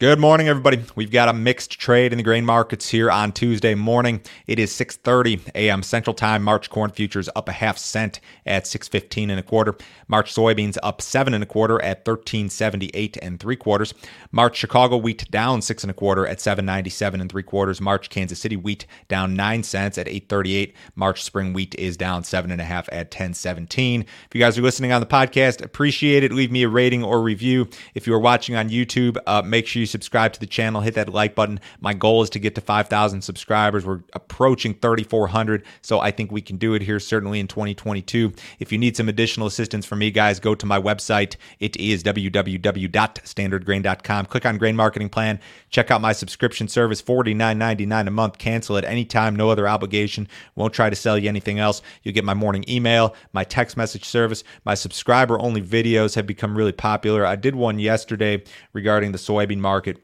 Good 0.00 0.20
morning, 0.20 0.46
everybody. 0.46 0.84
We've 0.94 1.10
got 1.10 1.28
a 1.28 1.32
mixed 1.32 1.72
trade 1.72 2.12
in 2.12 2.18
the 2.18 2.22
grain 2.22 2.44
markets 2.46 2.88
here 2.88 3.10
on 3.10 3.32
Tuesday 3.32 3.74
morning. 3.74 4.20
It 4.46 4.60
is 4.60 4.70
6:30 4.70 5.50
a.m. 5.56 5.82
Central 5.82 6.14
Time. 6.14 6.44
March 6.44 6.70
corn 6.70 6.92
futures 6.92 7.28
up 7.34 7.48
a 7.48 7.52
half 7.52 7.76
cent 7.76 8.20
at 8.46 8.62
6.15 8.62 9.30
and 9.30 9.40
a 9.40 9.42
quarter. 9.42 9.74
March 10.06 10.32
soybeans 10.32 10.78
up 10.84 11.02
seven 11.02 11.34
and 11.34 11.42
a 11.42 11.46
quarter 11.48 11.82
at 11.82 12.04
13.78 12.04 13.18
and 13.20 13.40
three 13.40 13.56
quarters. 13.56 13.92
March 14.30 14.56
Chicago 14.56 14.96
wheat 14.96 15.28
down 15.32 15.62
six 15.62 15.82
and 15.82 15.90
a 15.90 15.94
quarter 15.94 16.28
at 16.28 16.38
7.97 16.38 17.20
and 17.20 17.28
three 17.28 17.42
quarters. 17.42 17.80
March 17.80 18.08
Kansas 18.08 18.38
City 18.38 18.54
wheat 18.54 18.86
down 19.08 19.34
nine 19.34 19.64
cents 19.64 19.98
at 19.98 20.06
8.38. 20.06 20.74
March 20.94 21.24
spring 21.24 21.52
wheat 21.52 21.74
is 21.74 21.96
down 21.96 22.22
seven 22.22 22.52
and 22.52 22.60
a 22.60 22.64
half 22.64 22.88
at 22.92 23.10
10.17. 23.10 24.02
If 24.02 24.08
you 24.32 24.38
guys 24.38 24.56
are 24.56 24.62
listening 24.62 24.92
on 24.92 25.00
the 25.00 25.08
podcast, 25.08 25.60
appreciate 25.60 26.22
it. 26.22 26.30
Leave 26.30 26.52
me 26.52 26.62
a 26.62 26.68
rating 26.68 27.02
or 27.02 27.20
review. 27.20 27.68
If 27.94 28.06
you 28.06 28.14
are 28.14 28.20
watching 28.20 28.54
on 28.54 28.70
YouTube, 28.70 29.18
uh, 29.26 29.42
make 29.42 29.66
sure 29.66 29.80
you 29.80 29.87
subscribe 29.88 30.32
to 30.34 30.40
the 30.40 30.46
channel, 30.46 30.80
hit 30.80 30.94
that 30.94 31.12
like 31.12 31.34
button. 31.34 31.60
My 31.80 31.94
goal 31.94 32.22
is 32.22 32.30
to 32.30 32.38
get 32.38 32.54
to 32.54 32.60
5,000 32.60 33.22
subscribers. 33.22 33.84
We're 33.84 34.00
approaching 34.12 34.74
3,400, 34.74 35.64
so 35.82 36.00
I 36.00 36.10
think 36.10 36.30
we 36.30 36.40
can 36.40 36.56
do 36.56 36.74
it 36.74 36.82
here 36.82 37.00
certainly 37.00 37.40
in 37.40 37.48
2022. 37.48 38.32
If 38.58 38.72
you 38.72 38.78
need 38.78 38.96
some 38.96 39.08
additional 39.08 39.46
assistance 39.46 39.86
from 39.86 40.00
me, 40.00 40.10
guys, 40.10 40.40
go 40.40 40.54
to 40.54 40.66
my 40.66 40.80
website. 40.80 41.36
It 41.60 41.76
is 41.76 42.02
www.standardgrain.com. 42.02 44.26
Click 44.26 44.46
on 44.46 44.58
Grain 44.58 44.76
Marketing 44.76 45.08
Plan. 45.08 45.40
Check 45.70 45.90
out 45.90 46.00
my 46.00 46.12
subscription 46.12 46.68
service, 46.68 47.02
$49.99 47.02 48.06
a 48.06 48.10
month. 48.10 48.38
Cancel 48.38 48.76
at 48.76 48.84
any 48.84 49.04
time, 49.04 49.34
no 49.34 49.50
other 49.50 49.66
obligation. 49.66 50.28
Won't 50.54 50.74
try 50.74 50.90
to 50.90 50.96
sell 50.96 51.16
you 51.16 51.28
anything 51.28 51.58
else. 51.58 51.82
You'll 52.02 52.14
get 52.14 52.24
my 52.24 52.34
morning 52.34 52.64
email, 52.68 53.14
my 53.32 53.44
text 53.44 53.76
message 53.76 54.04
service. 54.04 54.44
My 54.64 54.74
subscriber 54.74 55.40
only 55.40 55.62
videos 55.62 56.14
have 56.14 56.26
become 56.26 56.56
really 56.56 56.72
popular. 56.72 57.24
I 57.24 57.36
did 57.36 57.54
one 57.54 57.78
yesterday 57.78 58.42
regarding 58.72 59.12
the 59.12 59.18
soybean 59.18 59.58
market 59.58 59.77
market. 59.78 60.02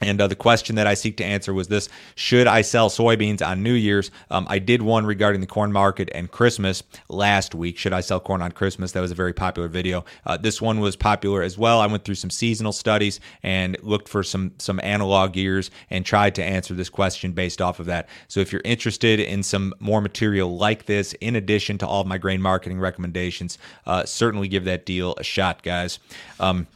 And 0.00 0.20
uh, 0.20 0.26
the 0.26 0.34
question 0.34 0.74
that 0.74 0.88
I 0.88 0.94
seek 0.94 1.18
to 1.18 1.24
answer 1.24 1.54
was 1.54 1.68
this 1.68 1.88
Should 2.16 2.48
I 2.48 2.62
sell 2.62 2.90
soybeans 2.90 3.46
on 3.46 3.62
New 3.62 3.74
Year's? 3.74 4.10
Um, 4.28 4.44
I 4.50 4.58
did 4.58 4.82
one 4.82 5.06
regarding 5.06 5.40
the 5.40 5.46
corn 5.46 5.72
market 5.72 6.10
and 6.12 6.28
Christmas 6.28 6.82
last 7.08 7.54
week. 7.54 7.78
Should 7.78 7.92
I 7.92 8.00
sell 8.00 8.18
corn 8.18 8.42
on 8.42 8.50
Christmas? 8.50 8.90
That 8.90 9.02
was 9.02 9.12
a 9.12 9.14
very 9.14 9.32
popular 9.32 9.68
video. 9.68 10.04
Uh, 10.26 10.36
this 10.36 10.60
one 10.60 10.80
was 10.80 10.96
popular 10.96 11.42
as 11.42 11.56
well. 11.56 11.80
I 11.80 11.86
went 11.86 12.04
through 12.04 12.16
some 12.16 12.30
seasonal 12.30 12.72
studies 12.72 13.20
and 13.44 13.76
looked 13.82 14.08
for 14.08 14.24
some, 14.24 14.52
some 14.58 14.80
analog 14.82 15.36
years 15.36 15.70
and 15.90 16.04
tried 16.04 16.34
to 16.34 16.44
answer 16.44 16.74
this 16.74 16.90
question 16.90 17.30
based 17.30 17.62
off 17.62 17.78
of 17.78 17.86
that. 17.86 18.08
So 18.26 18.40
if 18.40 18.50
you're 18.50 18.62
interested 18.64 19.20
in 19.20 19.44
some 19.44 19.74
more 19.78 20.00
material 20.00 20.56
like 20.56 20.86
this, 20.86 21.12
in 21.20 21.36
addition 21.36 21.78
to 21.78 21.86
all 21.86 22.00
of 22.00 22.08
my 22.08 22.18
grain 22.18 22.42
marketing 22.42 22.80
recommendations, 22.80 23.58
uh, 23.86 24.04
certainly 24.06 24.48
give 24.48 24.64
that 24.64 24.84
deal 24.84 25.14
a 25.18 25.22
shot, 25.22 25.62
guys. 25.62 26.00
Um, 26.40 26.66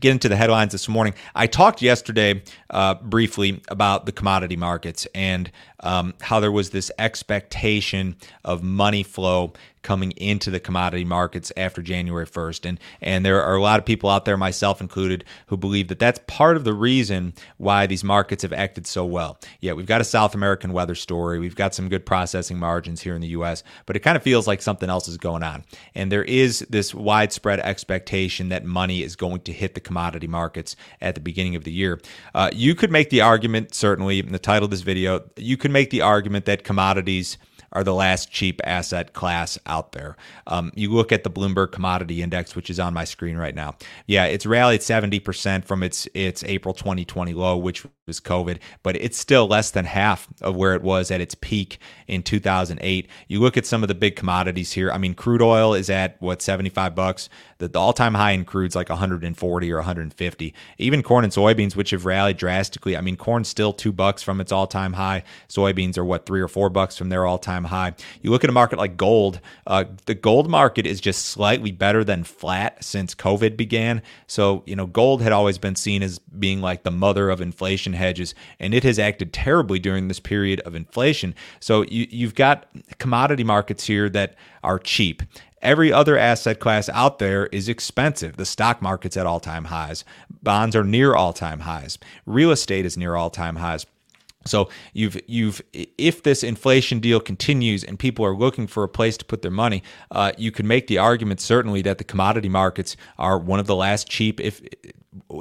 get 0.00 0.12
into 0.12 0.28
the 0.28 0.36
headlines 0.36 0.72
this 0.72 0.88
morning. 0.88 1.14
I 1.34 1.46
talked 1.46 1.82
yesterday 1.82 2.42
uh, 2.70 2.94
briefly 2.94 3.62
about 3.68 4.06
the 4.06 4.12
commodity 4.12 4.56
markets 4.56 5.06
and 5.14 5.50
um, 5.80 6.14
how 6.20 6.40
there 6.40 6.52
was 6.52 6.70
this 6.70 6.90
expectation 6.98 8.16
of 8.44 8.62
money 8.62 9.02
flow 9.02 9.52
coming 9.86 10.10
into 10.16 10.50
the 10.50 10.58
commodity 10.58 11.04
markets 11.04 11.52
after 11.56 11.80
January 11.80 12.26
1st. 12.26 12.68
And, 12.68 12.80
and 13.00 13.24
there 13.24 13.40
are 13.40 13.54
a 13.54 13.62
lot 13.62 13.78
of 13.78 13.86
people 13.86 14.10
out 14.10 14.24
there, 14.24 14.36
myself 14.36 14.80
included, 14.80 15.24
who 15.46 15.56
believe 15.56 15.86
that 15.86 16.00
that's 16.00 16.18
part 16.26 16.56
of 16.56 16.64
the 16.64 16.74
reason 16.74 17.34
why 17.56 17.86
these 17.86 18.02
markets 18.02 18.42
have 18.42 18.52
acted 18.52 18.88
so 18.88 19.04
well. 19.04 19.38
Yeah, 19.60 19.74
we've 19.74 19.86
got 19.86 20.00
a 20.00 20.04
South 20.04 20.34
American 20.34 20.72
weather 20.72 20.96
story. 20.96 21.38
We've 21.38 21.54
got 21.54 21.72
some 21.72 21.88
good 21.88 22.04
processing 22.04 22.58
margins 22.58 23.00
here 23.02 23.14
in 23.14 23.20
the 23.20 23.28
U.S., 23.28 23.62
but 23.86 23.94
it 23.94 24.00
kind 24.00 24.16
of 24.16 24.24
feels 24.24 24.48
like 24.48 24.60
something 24.60 24.90
else 24.90 25.06
is 25.06 25.18
going 25.18 25.44
on. 25.44 25.62
And 25.94 26.10
there 26.10 26.24
is 26.24 26.66
this 26.68 26.92
widespread 26.92 27.60
expectation 27.60 28.48
that 28.48 28.64
money 28.64 29.04
is 29.04 29.14
going 29.14 29.42
to 29.42 29.52
hit 29.52 29.74
the 29.74 29.80
commodity 29.80 30.26
markets 30.26 30.74
at 31.00 31.14
the 31.14 31.20
beginning 31.20 31.54
of 31.54 31.62
the 31.62 31.72
year. 31.72 32.00
Uh, 32.34 32.50
you 32.52 32.74
could 32.74 32.90
make 32.90 33.10
the 33.10 33.20
argument, 33.20 33.72
certainly, 33.72 34.18
in 34.18 34.32
the 34.32 34.40
title 34.40 34.64
of 34.64 34.72
this 34.72 34.80
video, 34.80 35.22
you 35.36 35.56
could 35.56 35.65
make 35.70 35.90
the 35.90 36.00
argument 36.02 36.44
that 36.46 36.64
commodities 36.64 37.38
are 37.72 37.84
the 37.84 37.94
last 37.94 38.30
cheap 38.30 38.60
asset 38.64 39.12
class 39.12 39.58
out 39.66 39.92
there. 39.92 40.16
Um, 40.46 40.72
you 40.74 40.90
look 40.90 41.12
at 41.12 41.24
the 41.24 41.30
Bloomberg 41.30 41.72
Commodity 41.72 42.22
Index, 42.22 42.56
which 42.56 42.70
is 42.70 42.80
on 42.80 42.94
my 42.94 43.04
screen 43.04 43.36
right 43.36 43.54
now. 43.54 43.74
Yeah, 44.06 44.24
it's 44.24 44.46
rallied 44.46 44.80
70% 44.80 45.64
from 45.64 45.82
its 45.82 46.08
its 46.14 46.42
April 46.44 46.72
2020 46.72 47.34
low, 47.34 47.56
which 47.56 47.84
was 48.06 48.20
COVID, 48.20 48.58
but 48.84 48.94
it's 48.96 49.18
still 49.18 49.48
less 49.48 49.72
than 49.72 49.84
half 49.84 50.28
of 50.40 50.54
where 50.54 50.74
it 50.74 50.82
was 50.82 51.10
at 51.10 51.20
its 51.20 51.34
peak 51.34 51.78
in 52.06 52.22
2008. 52.22 53.08
You 53.26 53.40
look 53.40 53.56
at 53.56 53.66
some 53.66 53.82
of 53.82 53.88
the 53.88 53.94
big 53.94 54.14
commodities 54.14 54.72
here. 54.72 54.92
I 54.92 54.98
mean, 54.98 55.14
crude 55.14 55.42
oil 55.42 55.74
is 55.74 55.90
at 55.90 56.20
what 56.22 56.40
75 56.40 56.94
bucks. 56.94 57.28
The, 57.58 57.66
the 57.66 57.80
all-time 57.80 58.14
high 58.14 58.32
in 58.32 58.44
crude's 58.44 58.76
like 58.76 58.90
140 58.90 59.72
or 59.72 59.76
150. 59.76 60.54
Even 60.78 61.02
corn 61.02 61.24
and 61.24 61.32
soybeans, 61.32 61.74
which 61.74 61.90
have 61.90 62.06
rallied 62.06 62.36
drastically. 62.36 62.96
I 62.96 63.00
mean, 63.00 63.16
corn's 63.16 63.48
still 63.48 63.72
two 63.72 63.92
bucks 63.92 64.22
from 64.22 64.40
its 64.40 64.52
all-time 64.52 64.92
high. 64.92 65.24
Soybeans 65.48 65.98
are 65.98 66.04
what 66.04 66.26
three 66.26 66.40
or 66.40 66.48
four 66.48 66.68
bucks 66.68 66.96
from 66.96 67.08
their 67.08 67.26
all-time 67.26 67.64
high. 67.64 67.94
You 68.22 68.30
look 68.30 68.44
at 68.44 68.50
a 68.50 68.52
market 68.52 68.78
like 68.78 68.96
gold. 68.96 69.40
Uh, 69.66 69.84
the 70.04 70.14
gold 70.14 70.48
market 70.48 70.86
is 70.86 71.00
just 71.00 71.24
slightly 71.24 71.72
better 71.72 72.04
than 72.04 72.22
flat 72.22 72.84
since 72.84 73.16
COVID 73.16 73.56
began. 73.56 74.00
So 74.28 74.62
you 74.66 74.76
know, 74.76 74.86
gold 74.86 75.22
had 75.22 75.32
always 75.32 75.58
been 75.58 75.74
seen 75.74 76.04
as 76.04 76.20
being 76.20 76.60
like 76.60 76.84
the 76.84 76.90
mother 76.92 77.30
of 77.30 77.40
inflation 77.40 77.95
hedges, 77.96 78.34
and 78.60 78.72
it 78.74 78.84
has 78.84 78.98
acted 78.98 79.32
terribly 79.32 79.78
during 79.78 80.08
this 80.08 80.20
period 80.20 80.60
of 80.60 80.74
inflation. 80.74 81.34
So 81.60 81.82
you, 81.82 82.06
you've 82.10 82.34
got 82.34 82.66
commodity 82.98 83.44
markets 83.44 83.84
here 83.86 84.08
that 84.10 84.36
are 84.62 84.78
cheap. 84.78 85.22
Every 85.62 85.92
other 85.92 86.16
asset 86.16 86.60
class 86.60 86.88
out 86.90 87.18
there 87.18 87.46
is 87.46 87.68
expensive. 87.68 88.36
The 88.36 88.46
stock 88.46 88.80
market's 88.80 89.16
at 89.16 89.26
all 89.26 89.40
time 89.40 89.64
highs. 89.64 90.04
Bonds 90.42 90.76
are 90.76 90.84
near 90.84 91.14
all 91.14 91.32
time 91.32 91.60
highs. 91.60 91.98
Real 92.24 92.50
estate 92.52 92.86
is 92.86 92.96
near 92.96 93.16
all 93.16 93.30
time 93.30 93.56
highs. 93.56 93.86
So 94.46 94.68
you've 94.92 95.18
you've 95.26 95.60
if 95.72 96.22
this 96.22 96.42
inflation 96.42 97.00
deal 97.00 97.20
continues 97.20 97.84
and 97.84 97.98
people 97.98 98.24
are 98.24 98.36
looking 98.36 98.66
for 98.66 98.84
a 98.84 98.88
place 98.88 99.16
to 99.16 99.24
put 99.24 99.42
their 99.42 99.50
money, 99.50 99.82
uh, 100.10 100.32
you 100.38 100.50
can 100.52 100.66
make 100.66 100.86
the 100.86 100.98
argument 100.98 101.40
certainly 101.40 101.82
that 101.82 101.98
the 101.98 102.04
commodity 102.04 102.48
markets 102.48 102.96
are 103.18 103.38
one 103.38 103.60
of 103.60 103.66
the 103.66 103.76
last 103.76 104.08
cheap, 104.08 104.40
if 104.40 104.62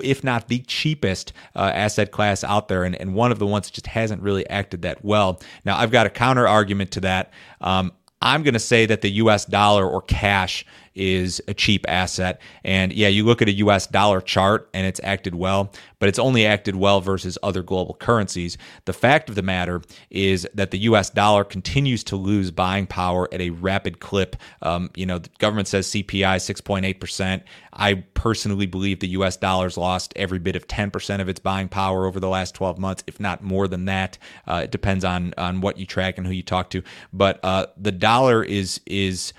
if 0.03 0.23
not 0.23 0.47
the 0.47 0.59
cheapest 0.59 1.33
uh, 1.55 1.71
asset 1.73 2.11
class 2.11 2.43
out 2.43 2.67
there, 2.67 2.83
and, 2.83 2.95
and 2.95 3.15
one 3.15 3.31
of 3.31 3.39
the 3.39 3.45
ones 3.45 3.67
that 3.67 3.73
just 3.73 3.87
hasn't 3.87 4.21
really 4.21 4.47
acted 4.49 4.81
that 4.83 5.03
well. 5.03 5.41
Now 5.65 5.77
I've 5.77 5.91
got 5.91 6.05
a 6.05 6.09
counter 6.09 6.47
argument 6.47 6.91
to 6.91 7.01
that. 7.01 7.31
Um, 7.61 7.91
I'm 8.21 8.43
going 8.43 8.53
to 8.53 8.59
say 8.59 8.85
that 8.87 9.01
the 9.01 9.11
US 9.11 9.45
dollar 9.45 9.87
or 9.87 10.01
cash 10.01 10.65
is 10.95 11.41
a 11.47 11.53
cheap 11.53 11.85
asset. 11.87 12.41
And 12.63 12.93
yeah, 12.93 13.07
you 13.07 13.25
look 13.25 13.41
at 13.41 13.47
a 13.47 13.53
US 13.53 13.87
dollar 13.87 14.21
chart 14.21 14.69
and 14.73 14.87
it's 14.87 15.01
acted 15.03 15.35
well, 15.35 15.71
but 15.99 16.09
it's 16.09 16.19
only 16.19 16.45
acted 16.45 16.75
well 16.75 17.01
versus 17.01 17.37
other 17.43 17.61
global 17.61 17.93
currencies. 17.95 18.57
The 18.85 18.93
fact 18.93 19.29
of 19.29 19.35
the 19.35 19.41
matter 19.41 19.81
is 20.09 20.47
that 20.53 20.71
the 20.71 20.79
US 20.79 21.09
dollar 21.09 21.43
continues 21.43 22.03
to 22.05 22.15
lose 22.15 22.51
buying 22.51 22.87
power 22.87 23.27
at 23.33 23.41
a 23.41 23.49
rapid 23.51 23.99
clip. 23.99 24.35
Um, 24.61 24.89
you 24.95 25.05
know, 25.05 25.19
the 25.19 25.29
government 25.39 25.67
says 25.67 25.87
CPI 25.87 26.37
6.8%. 26.37 27.43
I 27.73 27.95
personally 28.13 28.65
believe 28.65 28.99
the 28.99 29.09
US 29.09 29.37
dollar's 29.37 29.77
lost 29.77 30.13
every 30.15 30.39
bit 30.39 30.55
of 30.55 30.67
10% 30.67 31.21
of 31.21 31.29
its 31.29 31.39
buying 31.39 31.67
power 31.67 32.05
over 32.05 32.19
the 32.19 32.29
last 32.29 32.55
12 32.55 32.77
months, 32.77 33.03
if 33.07 33.19
not 33.19 33.43
more 33.43 33.67
than 33.67 33.85
that. 33.85 34.17
Uh, 34.47 34.61
it 34.63 34.71
depends 34.71 35.03
on 35.03 35.33
on 35.37 35.61
what 35.61 35.77
you 35.77 35.85
track 35.85 36.17
and 36.17 36.25
who 36.25 36.33
you 36.33 36.43
talk 36.43 36.69
to. 36.71 36.83
But 37.13 37.39
uh, 37.43 37.67
the 37.77 37.91
dollar 37.91 38.43
is 38.43 38.79
is 38.85 39.33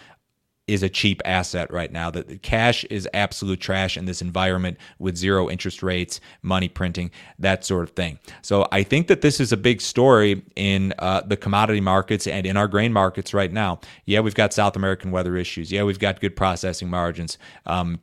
is 0.66 0.82
a 0.82 0.88
cheap 0.88 1.22
asset 1.24 1.72
right 1.72 1.92
now. 1.92 2.10
That 2.10 2.42
cash 2.42 2.84
is 2.84 3.08
absolute 3.14 3.60
trash 3.60 3.96
in 3.96 4.04
this 4.04 4.20
environment 4.20 4.78
with 4.98 5.16
zero 5.16 5.48
interest 5.48 5.82
rates, 5.82 6.20
money 6.42 6.68
printing, 6.68 7.10
that 7.38 7.64
sort 7.64 7.84
of 7.84 7.90
thing. 7.90 8.18
So 8.42 8.66
I 8.72 8.82
think 8.82 9.06
that 9.08 9.20
this 9.20 9.40
is 9.40 9.52
a 9.52 9.56
big 9.56 9.80
story 9.80 10.42
in 10.56 10.92
uh, 10.98 11.22
the 11.22 11.36
commodity 11.36 11.80
markets 11.80 12.26
and 12.26 12.46
in 12.46 12.56
our 12.56 12.68
grain 12.68 12.92
markets 12.92 13.32
right 13.32 13.52
now. 13.52 13.80
Yeah, 14.06 14.20
we've 14.20 14.34
got 14.34 14.52
South 14.52 14.76
American 14.76 15.10
weather 15.10 15.36
issues. 15.36 15.70
Yeah, 15.70 15.84
we've 15.84 15.98
got 15.98 16.20
good 16.20 16.36
processing 16.36 16.90
margins. 16.90 17.38
Um, 17.66 18.00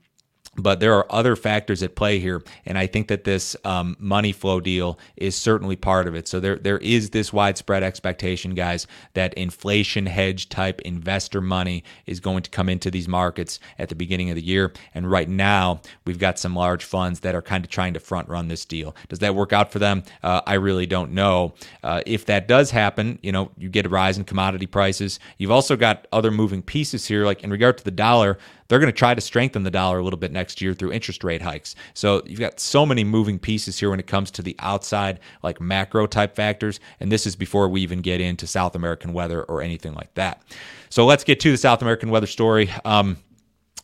but 0.55 0.79
there 0.79 0.93
are 0.93 1.05
other 1.11 1.35
factors 1.35 1.81
at 1.81 1.95
play 1.95 2.19
here, 2.19 2.43
and 2.65 2.77
I 2.77 2.87
think 2.87 3.07
that 3.07 3.23
this 3.23 3.55
um, 3.65 3.95
money 3.99 4.31
flow 4.31 4.59
deal 4.59 4.99
is 5.17 5.35
certainly 5.35 5.75
part 5.75 6.07
of 6.07 6.15
it. 6.15 6.27
So 6.27 6.39
there 6.39 6.57
there 6.57 6.77
is 6.79 7.09
this 7.09 7.33
widespread 7.33 7.83
expectation, 7.83 8.53
guys, 8.53 8.85
that 9.13 9.33
inflation 9.33 10.05
hedge 10.05 10.49
type 10.49 10.81
investor 10.81 11.41
money 11.41 11.83
is 12.05 12.19
going 12.19 12.43
to 12.43 12.49
come 12.49 12.69
into 12.69 12.91
these 12.91 13.07
markets 13.07 13.59
at 13.79 13.89
the 13.89 13.95
beginning 13.95 14.29
of 14.29 14.35
the 14.35 14.43
year. 14.43 14.73
And 14.93 15.09
right 15.09 15.27
now, 15.27 15.81
we've 16.05 16.19
got 16.19 16.37
some 16.37 16.55
large 16.55 16.83
funds 16.83 17.21
that 17.21 17.35
are 17.35 17.41
kind 17.41 17.65
of 17.65 17.71
trying 17.71 17.93
to 17.95 17.99
front 17.99 18.29
run 18.29 18.47
this 18.47 18.65
deal. 18.65 18.95
Does 19.09 19.19
that 19.19 19.35
work 19.35 19.53
out 19.53 19.71
for 19.71 19.79
them? 19.79 20.03
Uh, 20.21 20.41
I 20.45 20.55
really 20.55 20.85
don't 20.85 21.13
know. 21.13 21.53
Uh, 21.83 22.01
if 22.05 22.25
that 22.27 22.47
does 22.47 22.71
happen, 22.71 23.17
you 23.21 23.31
know, 23.31 23.51
you 23.57 23.69
get 23.69 23.85
a 23.85 23.89
rise 23.89 24.17
in 24.17 24.23
commodity 24.23 24.67
prices. 24.67 25.19
You've 25.37 25.51
also 25.51 25.75
got 25.75 26.07
other 26.11 26.31
moving 26.31 26.61
pieces 26.61 27.07
here, 27.07 27.25
like 27.25 27.43
in 27.43 27.49
regard 27.49 27.77
to 27.79 27.83
the 27.83 27.91
dollar 27.91 28.37
they're 28.73 28.79
going 28.79 28.91
to 28.91 28.97
try 28.97 29.13
to 29.13 29.21
strengthen 29.21 29.61
the 29.61 29.69
dollar 29.69 29.99
a 29.99 30.03
little 30.03 30.17
bit 30.17 30.31
next 30.31 30.42
year 30.61 30.73
through 30.73 30.91
interest 30.91 31.23
rate 31.23 31.41
hikes. 31.41 31.75
So 31.93 32.21
you've 32.25 32.39
got 32.39 32.59
so 32.59 32.85
many 32.85 33.03
moving 33.03 33.39
pieces 33.39 33.79
here 33.79 33.89
when 33.89 33.99
it 33.99 34.07
comes 34.07 34.31
to 34.31 34.41
the 34.41 34.55
outside, 34.59 35.19
like 35.41 35.61
macro 35.61 36.07
type 36.07 36.35
factors. 36.35 36.79
And 36.99 37.11
this 37.11 37.25
is 37.25 37.35
before 37.35 37.69
we 37.69 37.81
even 37.81 38.01
get 38.01 38.21
into 38.21 38.47
South 38.47 38.75
American 38.75 39.13
weather 39.13 39.43
or 39.43 39.61
anything 39.61 39.93
like 39.93 40.13
that. 40.15 40.41
So 40.89 41.05
let's 41.05 41.23
get 41.23 41.39
to 41.41 41.51
the 41.51 41.57
South 41.57 41.81
American 41.81 42.09
weather 42.09 42.27
story. 42.27 42.69
Um, 42.85 43.17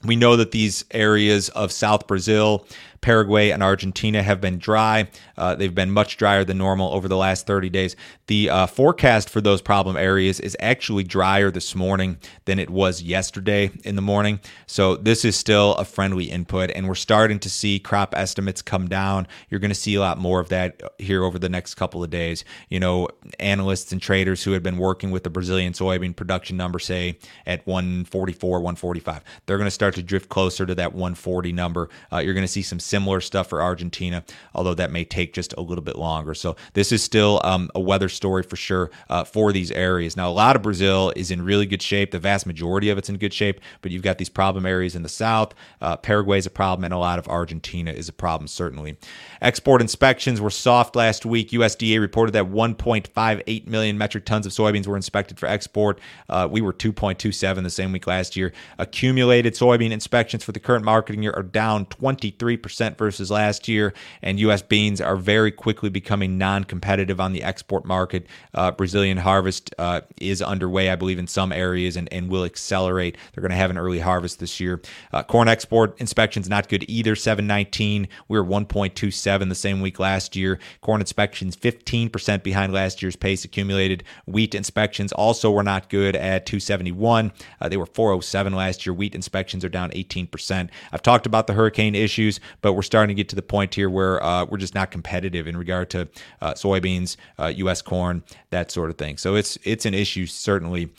we 0.03 0.15
know 0.15 0.35
that 0.37 0.51
these 0.51 0.85
areas 0.91 1.49
of 1.49 1.71
South 1.71 2.07
Brazil, 2.07 2.65
Paraguay 3.01 3.49
and 3.49 3.63
Argentina 3.63 4.21
have 4.21 4.41
been 4.41 4.57
dry. 4.57 5.09
Uh, 5.37 5.55
they've 5.55 5.73
been 5.73 5.91
much 5.91 6.17
drier 6.17 6.43
than 6.43 6.57
normal 6.57 6.91
over 6.93 7.07
the 7.07 7.17
last 7.17 7.47
30 7.47 7.69
days. 7.69 7.95
The 8.27 8.49
uh, 8.49 8.67
forecast 8.67 9.29
for 9.29 9.41
those 9.41 9.61
problem 9.61 9.97
areas 9.97 10.39
is 10.39 10.55
actually 10.59 11.03
drier 11.03 11.51
this 11.51 11.75
morning 11.75 12.17
than 12.45 12.59
it 12.59 12.69
was 12.69 13.01
yesterday 13.01 13.71
in 13.83 13.95
the 13.95 14.01
morning. 14.01 14.39
So 14.67 14.95
this 14.95 15.25
is 15.25 15.35
still 15.35 15.75
a 15.75 15.85
friendly 15.85 16.25
input, 16.25 16.71
and 16.71 16.87
we're 16.87 16.95
starting 16.95 17.39
to 17.39 17.49
see 17.49 17.79
crop 17.79 18.13
estimates 18.15 18.61
come 18.61 18.87
down. 18.87 19.27
You're 19.49 19.59
going 19.59 19.69
to 19.69 19.75
see 19.75 19.95
a 19.95 19.99
lot 19.99 20.17
more 20.17 20.39
of 20.39 20.49
that 20.49 20.81
here 20.97 21.23
over 21.23 21.39
the 21.39 21.49
next 21.49 21.75
couple 21.75 22.03
of 22.03 22.09
days. 22.09 22.43
You 22.69 22.79
know, 22.79 23.07
analysts 23.39 23.91
and 23.91 24.01
traders 24.01 24.43
who 24.43 24.51
had 24.51 24.63
been 24.63 24.77
working 24.77 25.11
with 25.11 25.23
the 25.23 25.29
Brazilian 25.29 25.73
soybean 25.73 26.15
production 26.15 26.57
number, 26.57 26.79
say 26.79 27.17
at 27.45 27.65
144, 27.65 28.59
145, 28.59 29.23
they're 29.45 29.57
going 29.57 29.67
to 29.67 29.71
start 29.71 29.95
to 29.95 30.03
drift 30.03 30.29
closer 30.29 30.65
to 30.65 30.75
that 30.75 30.93
140 30.93 31.51
number. 31.51 31.89
Uh, 32.11 32.17
you're 32.17 32.33
going 32.33 32.43
to 32.43 32.47
see 32.47 32.61
some 32.61 32.79
similar 32.89 33.21
stuff 33.21 33.47
for 33.47 33.61
Argentina, 33.61 34.23
although 34.53 34.73
that 34.73 34.91
may 34.91 35.05
take 35.05 35.33
just 35.33 35.53
a 35.53 35.61
little 35.61 35.83
bit 35.83 35.95
longer. 35.95 36.33
So 36.33 36.55
this 36.73 36.91
is 36.91 37.03
still 37.03 37.39
um, 37.43 37.69
a 37.75 37.79
weather 37.79 38.09
story 38.09 38.43
for 38.43 38.55
sure 38.55 38.91
uh, 39.09 39.23
for 39.23 39.53
these 39.53 39.71
areas. 39.71 40.17
Now, 40.17 40.29
a 40.29 40.31
lot 40.31 40.55
of 40.55 40.61
Brazil 40.61 41.13
is 41.15 41.31
in 41.31 41.43
really 41.43 41.65
good 41.65 41.81
shape. 41.81 42.11
The 42.11 42.19
vast 42.19 42.45
majority 42.45 42.89
of 42.89 42.97
it's 42.97 43.09
in 43.09 43.17
good 43.17 43.33
shape, 43.33 43.61
but 43.81 43.91
you've 43.91 44.03
got 44.03 44.17
these 44.17 44.29
problem 44.29 44.65
areas 44.65 44.95
in 44.95 45.03
the 45.03 45.09
south. 45.09 45.53
Uh, 45.81 45.95
Paraguay 45.95 46.37
is 46.37 46.45
a 46.45 46.49
problem, 46.49 46.83
and 46.83 46.93
a 46.93 46.97
lot 46.97 47.19
of 47.19 47.27
Argentina 47.27 47.91
is 47.91 48.09
a 48.09 48.13
problem, 48.13 48.47
certainly. 48.47 48.97
Export 49.41 49.81
inspections 49.81 50.41
were 50.41 50.49
soft 50.49 50.95
last 50.95 51.25
week. 51.25 51.51
USDA 51.51 51.99
reported 51.99 52.31
that 52.33 52.45
1.58 52.45 53.67
million 53.67 53.97
metric 53.97 54.25
tons 54.25 54.45
of 54.45 54.51
soybeans 54.51 54.87
were 54.87 54.95
inspected 54.95 55.39
for 55.39 55.45
export. 55.47 55.99
Uh, 56.27 56.47
we 56.49 56.61
were 56.61 56.73
2.27 56.73 57.63
the 57.63 57.69
same 57.69 57.91
week 57.91 58.07
last 58.07 58.35
year. 58.35 58.51
Accumulated 58.77 59.53
soybean 59.53 59.91
inspections 59.91 60.43
for 60.43 60.51
the 60.51 60.59
current 60.59 60.85
marketing 60.85 61.23
year 61.23 61.33
are 61.35 61.43
down 61.43 61.85
23% 61.85 62.78
versus 62.97 63.29
last 63.29 63.67
year, 63.67 63.93
and 64.21 64.39
U.S. 64.39 64.61
beans 64.61 65.01
are 65.01 65.15
very 65.15 65.51
quickly 65.51 65.89
becoming 65.89 66.37
non 66.37 66.63
competitive 66.63 67.19
on 67.19 67.33
the 67.33 67.43
export 67.43 67.85
market. 67.85 68.25
Uh, 68.53 68.71
Brazilian 68.71 69.17
harvest 69.17 69.73
uh, 69.77 70.01
is 70.19 70.41
underway, 70.41 70.89
I 70.89 70.95
believe, 70.95 71.19
in 71.19 71.27
some 71.27 71.51
areas 71.51 71.95
and, 71.95 72.11
and 72.11 72.29
will 72.29 72.45
accelerate. 72.45 73.17
They're 73.33 73.41
going 73.41 73.51
to 73.51 73.57
have 73.57 73.69
an 73.69 73.77
early 73.77 73.99
harvest 73.99 74.39
this 74.39 74.59
year. 74.59 74.81
Uh, 75.11 75.23
corn 75.23 75.47
export 75.47 75.99
inspections 75.99 76.49
not 76.49 76.69
good 76.69 76.85
either. 76.87 77.15
719. 77.15 78.07
We 78.27 78.39
were 78.39 78.45
1.27 78.45 79.49
the 79.49 79.55
same 79.55 79.81
week 79.81 79.99
last 79.99 80.35
year. 80.35 80.59
Corn 80.81 81.01
inspections 81.01 81.55
15% 81.55 82.43
behind 82.43 82.73
last 82.73 83.01
year's 83.01 83.15
pace 83.15 83.45
accumulated. 83.45 84.03
Wheat 84.25 84.55
inspections 84.55 85.11
also 85.11 85.51
were 85.51 85.63
not 85.63 85.89
good 85.89 86.15
at 86.15 86.45
271. 86.45 87.31
Uh, 87.61 87.69
they 87.69 87.77
were 87.77 87.85
407 87.85 88.53
last 88.53 88.85
year. 88.85 88.93
Wheat 88.93 89.15
inspections 89.15 89.65
are 89.65 89.69
down 89.69 89.91
18%. 89.91 90.69
I've 90.91 91.01
talked 91.01 91.25
about 91.25 91.47
the 91.47 91.53
hurricane 91.53 91.95
issues, 91.95 92.39
but 92.61 92.68
we're 92.73 92.81
starting 92.81 93.15
to 93.15 93.19
get 93.19 93.29
to 93.29 93.35
the 93.35 93.41
point 93.41 93.75
here 93.75 93.89
where 93.89 94.21
uh, 94.23 94.45
we're 94.45 94.57
just 94.57 94.75
not 94.75 94.91
competitive 94.91 95.47
in 95.47 95.57
regard 95.57 95.89
to 95.91 96.07
uh, 96.41 96.53
soybeans, 96.53 97.17
U.S. 97.57 97.81
Uh, 97.81 97.83
corn, 97.83 98.23
that 98.49 98.71
sort 98.71 98.89
of 98.89 98.97
thing. 98.97 99.17
So 99.17 99.35
it's 99.35 99.57
it's 99.63 99.85
an 99.85 99.93
issue 99.93 100.25
certainly. 100.25 100.89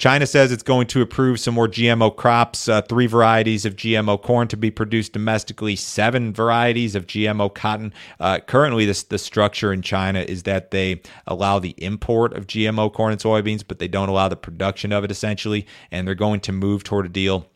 China 0.00 0.26
says 0.26 0.50
it's 0.50 0.62
going 0.62 0.86
to 0.86 1.02
approve 1.02 1.38
some 1.38 1.52
more 1.52 1.68
GMO 1.68 2.16
crops, 2.16 2.70
uh, 2.70 2.80
three 2.80 3.06
varieties 3.06 3.66
of 3.66 3.76
GMO 3.76 4.20
corn 4.20 4.48
to 4.48 4.56
be 4.56 4.70
produced 4.70 5.12
domestically, 5.12 5.76
seven 5.76 6.32
varieties 6.32 6.94
of 6.94 7.06
GMO 7.06 7.52
cotton. 7.52 7.92
Uh, 8.18 8.38
currently, 8.38 8.86
this, 8.86 9.02
the 9.02 9.18
structure 9.18 9.74
in 9.74 9.82
China 9.82 10.20
is 10.20 10.44
that 10.44 10.70
they 10.70 11.02
allow 11.26 11.58
the 11.58 11.74
import 11.76 12.32
of 12.32 12.46
GMO 12.46 12.90
corn 12.90 13.12
and 13.12 13.20
soybeans, 13.20 13.62
but 13.66 13.78
they 13.78 13.88
don't 13.88 14.08
allow 14.08 14.26
the 14.26 14.36
production 14.36 14.90
of 14.90 15.04
it 15.04 15.10
essentially. 15.10 15.66
And 15.90 16.08
they're 16.08 16.14
going 16.14 16.40
to 16.40 16.52
move 16.52 16.82
toward 16.82 17.04
a 17.04 17.10
deal 17.10 17.46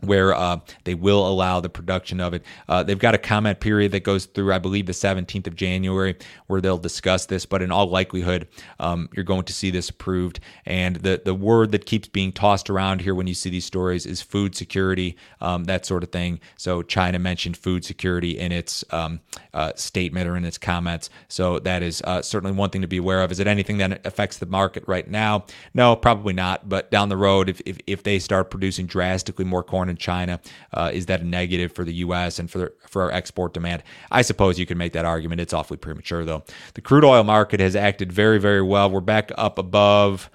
where 0.00 0.34
uh, 0.34 0.58
they 0.84 0.94
will 0.94 1.26
allow 1.26 1.60
the 1.60 1.68
production 1.68 2.20
of 2.20 2.34
it. 2.34 2.42
Uh, 2.68 2.82
they've 2.82 2.98
got 2.98 3.14
a 3.14 3.18
comment 3.18 3.60
period 3.60 3.92
that 3.92 4.04
goes 4.04 4.26
through, 4.26 4.52
I 4.52 4.58
believe, 4.58 4.86
the 4.86 4.92
17th 4.92 5.46
of 5.46 5.56
January, 5.56 6.16
where 6.46 6.60
they'll 6.60 6.78
discuss 6.78 7.26
this. 7.26 7.46
But 7.46 7.62
in 7.62 7.72
all 7.72 7.88
likelihood, 7.88 8.46
um, 8.78 9.08
you're 9.14 9.24
going 9.24 9.44
to 9.44 9.52
see 9.52 9.70
this 9.70 9.88
approved. 9.88 10.40
And 10.66 10.96
the 10.96 11.22
the 11.24 11.34
word 11.34 11.72
that 11.72 11.86
keeps 11.86 12.08
being 12.08 12.32
tossed 12.32 12.68
around 12.68 13.00
here 13.00 13.14
when 13.14 13.26
you 13.26 13.34
see 13.34 13.50
these 13.50 13.64
stories 13.64 14.06
is 14.06 14.20
food 14.20 14.54
security, 14.54 15.16
um, 15.40 15.64
that 15.64 15.86
sort 15.86 16.02
of 16.02 16.10
thing. 16.10 16.40
So 16.56 16.82
China 16.82 17.18
mentioned 17.18 17.56
food 17.56 17.84
security 17.84 18.38
in 18.38 18.52
its 18.52 18.84
um, 18.90 19.20
uh, 19.54 19.72
statement 19.76 20.28
or 20.28 20.36
in 20.36 20.44
its 20.44 20.58
comments. 20.58 21.08
So 21.28 21.58
that 21.60 21.82
is 21.82 22.02
uh, 22.02 22.22
certainly 22.22 22.54
one 22.54 22.70
thing 22.70 22.82
to 22.82 22.88
be 22.88 22.98
aware 22.98 23.22
of. 23.22 23.32
Is 23.32 23.40
it 23.40 23.46
anything 23.46 23.78
that 23.78 24.04
affects 24.06 24.38
the 24.38 24.46
market 24.46 24.84
right 24.86 25.08
now? 25.08 25.46
No, 25.74 25.96
probably 25.96 26.34
not. 26.34 26.68
But 26.68 26.90
down 26.90 27.08
the 27.08 27.16
road, 27.16 27.48
if 27.48 27.60
if, 27.64 27.78
if 27.86 28.02
they 28.02 28.18
start 28.18 28.50
producing 28.50 28.86
drastically 28.86 29.44
more 29.44 29.62
corn 29.62 29.85
in 29.88 29.96
China. 29.96 30.40
Uh, 30.72 30.90
is 30.92 31.06
that 31.06 31.20
a 31.20 31.24
negative 31.24 31.72
for 31.72 31.84
the 31.84 31.94
U.S. 31.94 32.38
and 32.38 32.50
for 32.50 32.74
for 32.88 33.02
our 33.02 33.10
export 33.10 33.54
demand? 33.54 33.82
I 34.10 34.22
suppose 34.22 34.58
you 34.58 34.66
could 34.66 34.76
make 34.76 34.92
that 34.92 35.04
argument. 35.04 35.40
It's 35.40 35.52
awfully 35.52 35.76
premature 35.76 36.24
though. 36.24 36.44
The 36.74 36.80
crude 36.80 37.04
oil 37.04 37.24
market 37.24 37.60
has 37.60 37.76
acted 37.76 38.12
very 38.12 38.38
very 38.38 38.62
well. 38.62 38.90
We're 38.90 39.00
back 39.00 39.30
up 39.36 39.58
above 39.58 40.30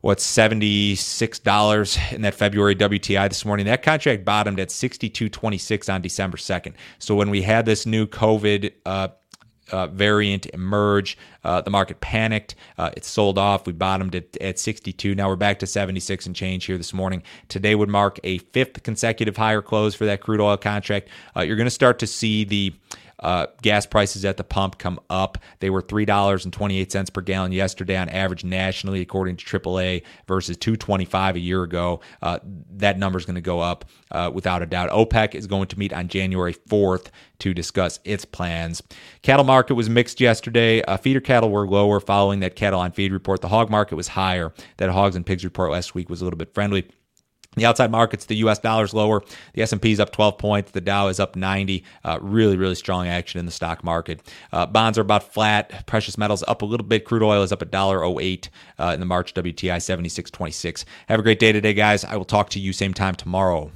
what's 0.00 0.26
$76 0.26 2.12
in 2.14 2.22
that 2.22 2.34
February 2.34 2.74
WTI 2.74 3.28
this 3.28 3.44
morning. 3.44 3.66
That 3.66 3.82
contract 3.82 4.24
bottomed 4.24 4.58
at 4.58 4.68
62.26 4.68 5.92
on 5.92 6.00
December 6.00 6.38
2nd. 6.38 6.72
So 6.98 7.14
when 7.14 7.30
we 7.30 7.42
had 7.42 7.66
this 7.66 7.84
new 7.84 8.06
COVID 8.06 8.72
uh, 8.86 9.08
uh, 9.72 9.86
variant 9.88 10.46
emerge. 10.46 11.16
Uh, 11.42 11.60
the 11.60 11.70
market 11.70 12.00
panicked. 12.00 12.54
Uh, 12.76 12.90
it 12.96 13.04
sold 13.04 13.38
off. 13.38 13.66
We 13.66 13.72
bottomed 13.72 14.14
at, 14.14 14.36
at 14.40 14.58
62. 14.58 15.14
Now 15.14 15.28
we're 15.28 15.36
back 15.36 15.58
to 15.60 15.66
76 15.66 16.26
and 16.26 16.36
change 16.36 16.66
here 16.66 16.76
this 16.76 16.92
morning. 16.92 17.22
Today 17.48 17.74
would 17.74 17.88
mark 17.88 18.20
a 18.24 18.38
fifth 18.38 18.82
consecutive 18.82 19.36
higher 19.36 19.62
close 19.62 19.94
for 19.94 20.04
that 20.04 20.20
crude 20.20 20.40
oil 20.40 20.56
contract. 20.56 21.08
Uh, 21.36 21.40
you're 21.40 21.56
going 21.56 21.66
to 21.66 21.70
start 21.70 21.98
to 22.00 22.06
see 22.06 22.44
the 22.44 22.74
uh, 23.20 23.46
gas 23.62 23.86
prices 23.86 24.24
at 24.24 24.36
the 24.36 24.44
pump 24.44 24.78
come 24.78 24.98
up. 25.08 25.38
They 25.60 25.70
were 25.70 25.82
three 25.82 26.04
dollars 26.04 26.44
and 26.44 26.52
twenty 26.52 26.78
eight 26.78 26.92
cents 26.92 27.10
per 27.10 27.20
gallon 27.20 27.52
yesterday 27.52 27.96
on 27.96 28.08
average 28.08 28.44
nationally, 28.44 29.00
according 29.00 29.36
to 29.36 29.44
AAA, 29.58 30.02
versus 30.26 30.56
two 30.56 30.76
twenty 30.76 31.04
five 31.04 31.36
a 31.36 31.40
year 31.40 31.62
ago. 31.62 32.00
Uh, 32.22 32.38
that 32.72 32.98
number 32.98 33.18
is 33.18 33.24
going 33.24 33.34
to 33.36 33.40
go 33.40 33.60
up 33.60 33.84
uh, 34.10 34.30
without 34.32 34.62
a 34.62 34.66
doubt. 34.66 34.90
OPEC 34.90 35.34
is 35.34 35.46
going 35.46 35.68
to 35.68 35.78
meet 35.78 35.92
on 35.92 36.08
January 36.08 36.52
fourth 36.52 37.10
to 37.40 37.54
discuss 37.54 38.00
its 38.04 38.24
plans. 38.24 38.82
Cattle 39.22 39.44
market 39.44 39.74
was 39.74 39.88
mixed 39.88 40.20
yesterday. 40.20 40.82
Uh, 40.82 40.96
feeder 40.96 41.20
cattle 41.20 41.50
were 41.50 41.66
lower 41.66 42.00
following 42.00 42.40
that 42.40 42.54
cattle 42.56 42.80
on 42.80 42.92
feed 42.92 43.12
report. 43.12 43.40
The 43.40 43.48
hog 43.48 43.70
market 43.70 43.96
was 43.96 44.08
higher. 44.08 44.52
That 44.76 44.90
hogs 44.90 45.16
and 45.16 45.26
pigs 45.26 45.44
report 45.44 45.70
last 45.70 45.94
week 45.94 46.08
was 46.08 46.20
a 46.20 46.24
little 46.24 46.38
bit 46.38 46.54
friendly. 46.54 46.86
The 47.56 47.66
outside 47.66 47.90
markets, 47.90 48.26
the 48.26 48.36
U.S. 48.36 48.60
dollar 48.60 48.84
is 48.84 48.94
lower. 48.94 49.22
The 49.54 49.62
S&P 49.62 49.90
is 49.90 49.98
up 49.98 50.12
12 50.12 50.38
points. 50.38 50.70
The 50.70 50.80
Dow 50.80 51.08
is 51.08 51.18
up 51.18 51.34
90. 51.34 51.82
Uh, 52.04 52.18
really, 52.22 52.56
really 52.56 52.76
strong 52.76 53.08
action 53.08 53.40
in 53.40 53.46
the 53.46 53.50
stock 53.50 53.82
market. 53.82 54.22
Uh, 54.52 54.66
bonds 54.66 54.96
are 54.98 55.02
about 55.02 55.24
flat. 55.32 55.84
Precious 55.86 56.16
metals 56.16 56.44
up 56.46 56.62
a 56.62 56.64
little 56.64 56.86
bit. 56.86 57.04
Crude 57.04 57.24
oil 57.24 57.42
is 57.42 57.50
up 57.50 57.58
$1.08 57.58 58.48
uh, 58.78 58.92
in 58.94 59.00
the 59.00 59.06
March 59.06 59.34
WTI 59.34 59.78
76.26. 59.78 60.84
Have 61.08 61.18
a 61.18 61.24
great 61.24 61.40
day 61.40 61.50
today, 61.50 61.74
guys. 61.74 62.04
I 62.04 62.16
will 62.16 62.24
talk 62.24 62.50
to 62.50 62.60
you 62.60 62.72
same 62.72 62.94
time 62.94 63.16
tomorrow. 63.16 63.72